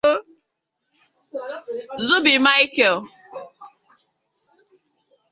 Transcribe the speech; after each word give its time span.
Zubby 2.07 2.39
Michael 2.41 2.97